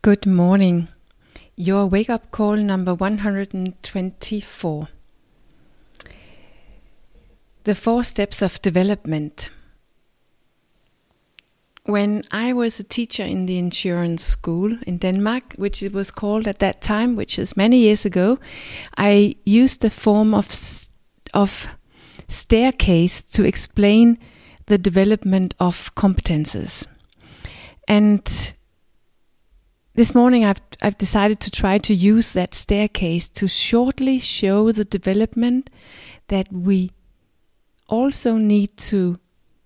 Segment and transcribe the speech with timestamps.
[0.00, 0.86] Good morning.
[1.56, 4.88] Your wake up call number 124.
[7.64, 9.50] The four steps of development.
[11.84, 16.46] When I was a teacher in the insurance school in Denmark, which it was called
[16.46, 18.38] at that time, which is many years ago,
[18.96, 20.46] I used a form of
[21.34, 21.66] of
[22.28, 24.16] staircase to explain
[24.66, 26.86] the development of competences.
[27.88, 28.54] And
[29.98, 34.84] this morning I've I've decided to try to use that staircase to shortly show the
[34.84, 35.70] development
[36.28, 36.92] that we
[37.88, 39.18] also need to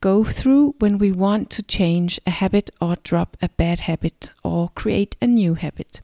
[0.00, 4.70] go through when we want to change a habit or drop a bad habit or
[4.70, 6.00] create a new habit.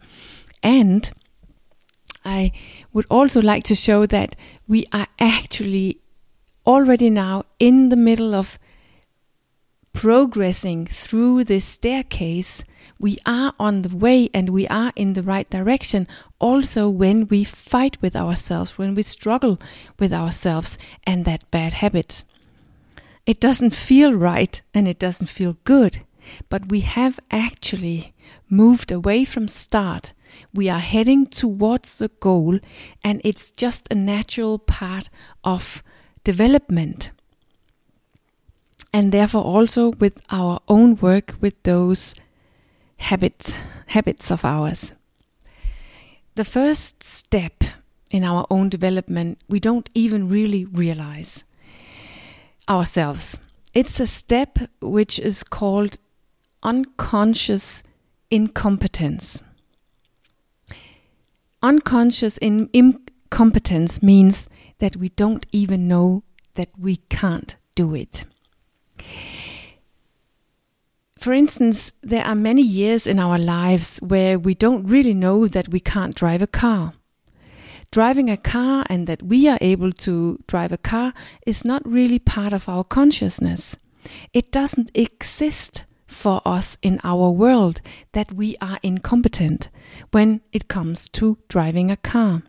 [0.62, 1.10] And
[2.22, 2.52] I
[2.92, 4.36] would also like to show that
[4.68, 5.98] we are actually
[6.66, 8.58] already now in the middle of
[9.92, 12.64] progressing through this staircase.
[12.98, 16.06] We are on the way and we are in the right direction.
[16.38, 19.58] Also, when we fight with ourselves, when we struggle
[19.98, 22.24] with ourselves and that bad habit.
[23.26, 26.02] It doesn't feel right and it doesn't feel good,
[26.48, 28.14] but we have actually
[28.48, 30.12] moved away from start.
[30.54, 32.58] We are heading towards the goal,
[33.02, 35.10] and it's just a natural part
[35.44, 35.82] of
[36.24, 37.10] development.
[38.92, 42.14] And therefore, also with our own work with those
[42.96, 43.54] habits,
[43.86, 44.94] habits of ours.
[46.34, 47.64] The first step
[48.10, 51.44] in our own development, we don't even really realize
[52.68, 53.38] ourselves.
[53.74, 55.98] It's a step which is called
[56.62, 57.82] unconscious
[58.30, 59.42] incompetence.
[61.62, 66.22] Unconscious in incompetence means that we don't even know
[66.54, 68.24] that we can't do it.
[71.18, 75.68] For instance, there are many years in our lives where we don't really know that
[75.68, 76.94] we can't drive a car
[77.90, 81.12] driving a car and that we are able to drive a car
[81.46, 83.76] is not really part of our consciousness.
[84.32, 87.80] It doesn't exist for us in our world
[88.12, 89.68] that we are incompetent
[90.10, 92.42] when it comes to driving a car.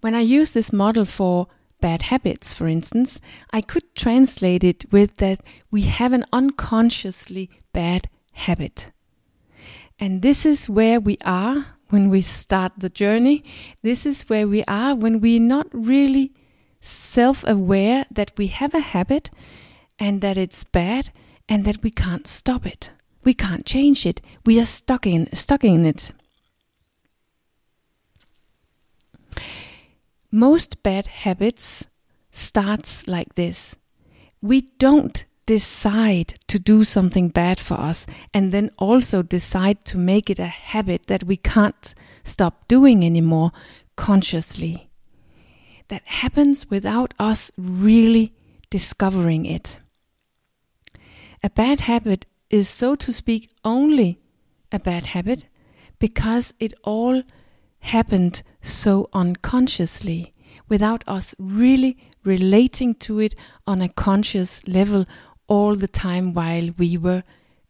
[0.00, 1.46] When I use this model for
[1.82, 3.20] bad habits, for instance,
[3.52, 8.92] I could translate it with that we have an unconsciously bad habit.
[9.98, 13.44] And this is where we are when we start the journey.
[13.82, 16.32] This is where we are when we're not really
[16.80, 19.30] self aware that we have a habit
[19.98, 21.12] and that it's bad
[21.48, 22.90] and that we can't stop it.
[23.24, 24.22] We can't change it.
[24.46, 26.12] We are stuck in stuck in it.
[30.34, 31.88] Most bad habits
[32.30, 33.76] starts like this.
[34.40, 40.30] We don't decide to do something bad for us and then also decide to make
[40.30, 41.94] it a habit that we can't
[42.24, 43.52] stop doing anymore
[43.96, 44.88] consciously.
[45.88, 48.32] That happens without us really
[48.70, 49.78] discovering it.
[51.42, 54.18] A bad habit is, so to speak, only
[54.70, 55.44] a bad habit
[55.98, 57.22] because it all
[57.82, 60.32] happened so unconsciously
[60.68, 63.34] without us really relating to it
[63.66, 65.04] on a conscious level
[65.48, 67.22] all the time while we were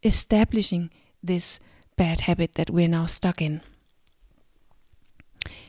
[0.03, 0.89] establishing
[1.21, 1.59] this
[1.97, 3.61] bad habit that we're now stuck in.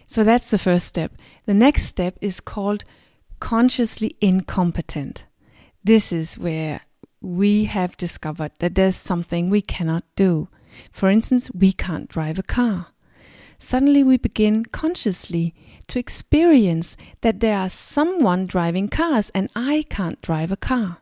[0.07, 1.13] So that's the first step.
[1.47, 2.85] The next step is called
[3.41, 5.25] consciously incompetent.
[5.83, 6.83] This is where
[7.21, 10.49] we have discovered that there's something we cannot do.
[10.93, 12.94] For instance, we can't drive a car.
[13.59, 15.55] Suddenly we begin consciously
[15.89, 20.99] to experience that there are someone driving cars and I can't drive a car.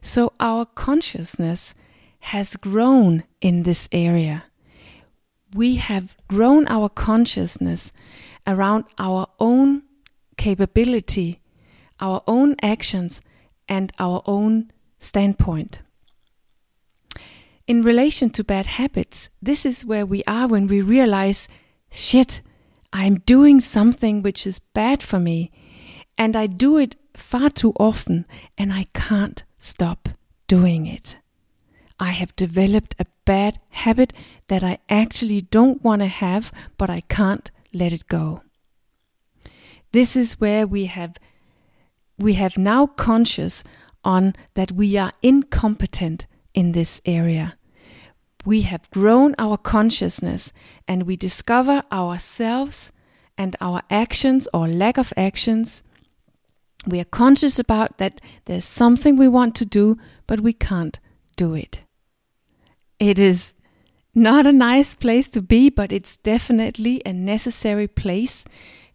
[0.00, 1.74] So our consciousness
[2.20, 4.44] has grown in this area.
[5.54, 7.92] We have grown our consciousness
[8.46, 9.82] around our own
[10.36, 11.40] capability,
[12.00, 13.20] our own actions,
[13.68, 15.80] and our own standpoint.
[17.66, 21.48] In relation to bad habits, this is where we are when we realize
[21.94, 22.42] shit,
[22.92, 25.50] I'm doing something which is bad for me,
[26.18, 28.26] and I do it far too often,
[28.58, 30.08] and I can't stop
[30.46, 31.16] doing it.
[31.98, 34.12] I have developed a bad habit
[34.48, 38.42] that I actually don't want to have, but I can't let it go.
[39.92, 41.16] This is where we have
[42.18, 43.64] we have now conscious
[44.04, 47.56] on that we are incompetent in this area.
[48.44, 50.52] We have grown our consciousness
[50.86, 52.92] and we discover ourselves
[53.38, 55.82] and our actions or lack of actions
[56.86, 59.96] we are conscious about that there's something we want to do,
[60.26, 60.98] but we can't
[61.36, 61.80] do it.
[62.98, 63.54] It is
[64.14, 68.44] not a nice place to be, but it's definitely a necessary place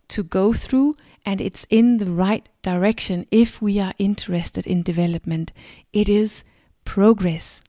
[0.10, 5.52] to go through, and it's in the right direction if we are interested in development.
[5.92, 6.44] It is
[6.86, 7.62] progress.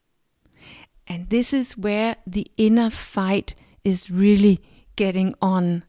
[1.10, 4.62] And this is where the inner fight is really
[4.94, 5.82] getting on.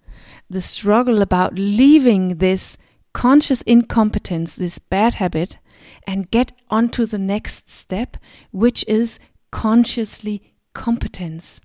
[0.50, 2.76] The struggle about leaving this
[3.14, 5.60] conscious incompetence, this bad habit,
[6.08, 8.18] and get onto the next step,
[8.52, 9.20] which is
[9.52, 11.62] consciously competence.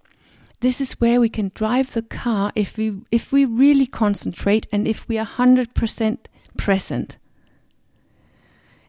[0.61, 4.87] This is where we can drive the car if we if we really concentrate and
[4.87, 6.19] if we are 100%
[6.59, 7.17] present.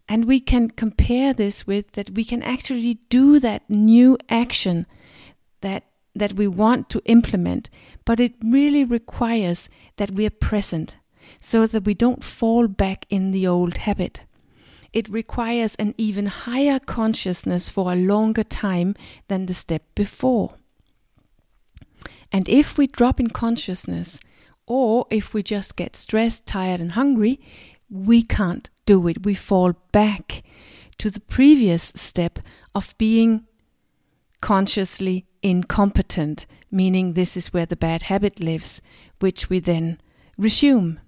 [0.09, 4.86] And we can compare this with that we can actually do that new action
[5.62, 5.83] that
[6.15, 7.69] that we want to implement,
[8.04, 10.95] but it really requires that we are present
[11.39, 14.21] so that we don't fall back in the old habit.
[14.94, 18.95] It requires an even higher consciousness for a longer time
[19.27, 20.56] than the step before.
[22.31, 24.19] And if we drop in consciousness,
[24.65, 27.39] or if we just get stressed, tired, and hungry,
[27.89, 29.25] we can't do it.
[29.25, 30.44] We fall back
[30.98, 32.39] to the previous step
[32.74, 33.45] of being
[34.42, 38.81] consciously incompetent, meaning this is where the bad habit lives,
[39.19, 40.00] which we then
[40.38, 41.00] resume.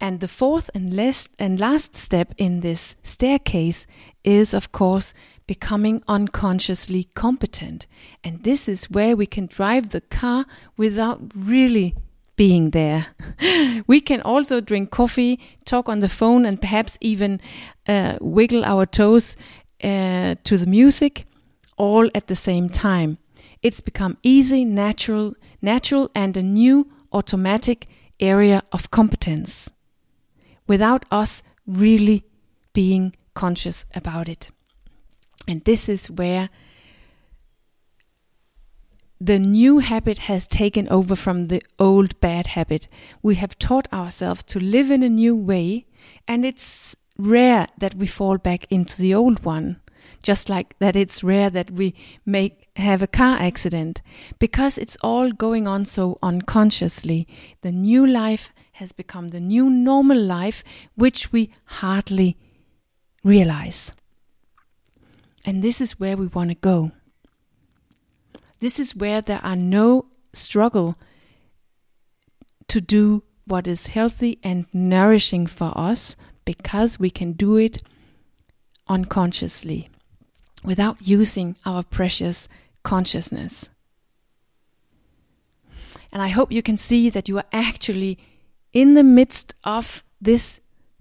[0.00, 3.86] And the fourth and last, and last step in this staircase
[4.22, 5.14] is, of course,
[5.46, 7.86] becoming unconsciously competent.
[8.22, 10.46] And this is where we can drive the car
[10.76, 11.94] without really
[12.36, 13.06] being there.
[13.86, 17.40] we can also drink coffee, talk on the phone, and perhaps even
[17.86, 19.36] uh, wiggle our toes
[19.82, 21.26] uh, to the music
[21.76, 23.18] all at the same time.
[23.62, 27.86] It's become easy, natural, natural, and a new automatic
[28.20, 29.70] area of competence
[30.66, 32.24] without us really
[32.72, 34.50] being conscious about it.
[35.46, 36.50] And this is where
[39.24, 42.88] the new habit has taken over from the old bad habit.
[43.22, 45.86] We have taught ourselves to live in a new way,
[46.28, 49.80] and it's rare that we fall back into the old one.
[50.22, 51.94] Just like that, it's rare that we
[52.26, 54.02] make have a car accident
[54.38, 57.26] because it's all going on so unconsciously.
[57.62, 60.62] The new life has become the new normal life,
[60.96, 62.36] which we hardly
[63.22, 63.94] realize.
[65.46, 66.92] And this is where we want to go.
[68.64, 70.96] This is where there are no struggle
[72.68, 76.16] to do what is healthy and nourishing for us
[76.46, 77.82] because we can do it
[78.88, 79.90] unconsciously
[80.64, 82.48] without using our precious
[82.82, 83.68] consciousness.
[86.10, 88.18] And I hope you can see that you are actually
[88.72, 90.58] in the midst of this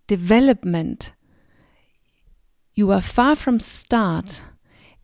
[0.07, 1.13] development,
[2.73, 4.41] you are far from start,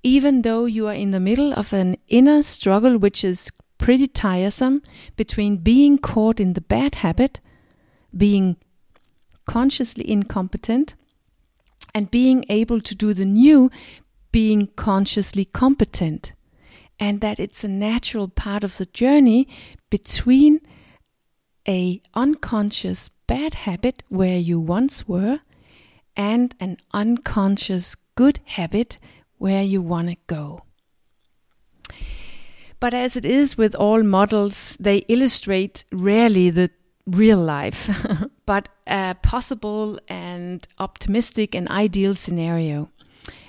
[0.04, 4.82] even though you are in the middle of an inner struggle which is pretty tiresome
[5.16, 7.40] between being caught in the bad habit,
[8.16, 8.58] being
[9.48, 10.96] consciously incompetent,
[11.96, 13.72] and being able to do the new,
[14.32, 16.34] being consciously competent.
[17.00, 19.48] And that it's a natural part of the journey
[19.90, 20.60] between
[21.68, 25.40] a unconscious bad habit where you once were
[26.16, 28.98] and an unconscious good habit
[29.38, 30.64] where you want to go.
[32.80, 36.70] But as it is with all models, they illustrate rarely the
[37.06, 37.90] real life,
[38.46, 42.90] but a possible and optimistic and ideal scenario.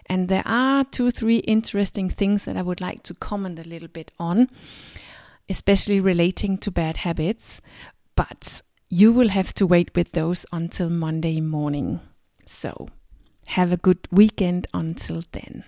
[0.06, 3.88] And there are two three interesting things that I would like to comment a little
[3.88, 4.48] bit on,
[5.48, 7.60] especially relating to bad habits
[8.20, 12.00] but you will have to wait with those until Monday morning.
[12.46, 12.88] So,
[13.46, 15.64] have a good weekend until then.